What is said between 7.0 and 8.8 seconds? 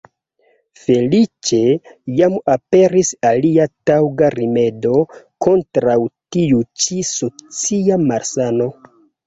socia malsano.